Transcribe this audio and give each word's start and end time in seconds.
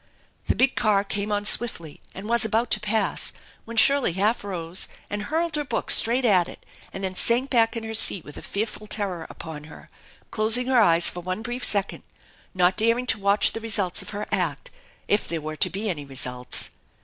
The 0.47 0.55
big 0.55 0.75
car 0.75 1.03
came 1.03 1.31
on 1.31 1.45
swiftly 1.45 2.01
and 2.15 2.27
was 2.27 2.43
about 2.43 2.71
to 2.71 2.79
pass, 2.79 3.31
when 3.65 3.77
Shirley 3.77 4.13
half 4.13 4.43
rose 4.43 4.87
and 5.11 5.21
hurled 5.25 5.55
her 5.55 5.63
book 5.63 5.91
straight 5.91 6.25
at 6.25 6.49
it 6.49 6.65
and 6.91 7.03
then 7.03 7.13
sank 7.13 7.51
back 7.51 7.77
in 7.77 7.83
her 7.83 7.93
seat 7.93 8.25
with 8.25 8.35
a 8.35 8.41
fearful 8.41 8.87
terror 8.87 9.27
upon 9.29 9.65
her, 9.65 9.91
closing 10.31 10.65
her 10.65 10.81
eyes 10.81 11.07
for 11.07 11.19
one 11.19 11.43
brief 11.43 11.63
second, 11.63 12.01
not 12.55 12.77
daring 12.77 13.05
to 13.05 13.19
watch 13.19 13.51
the 13.51 13.59
results 13.61 14.01
of 14.01 14.09
her 14.09 14.25
act, 14.31 14.71
if 15.07 15.27
there 15.27 15.39
were 15.39 15.55
to 15.57 15.69
be 15.69 15.87
any 15.87 16.03
results. 16.03 16.71